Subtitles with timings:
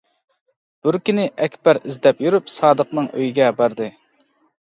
[0.85, 3.93] بىر كۈنى ئەكبەر ئىزدەپ يۈرۈپ سادىقنىڭ ئۆيىگە باردى.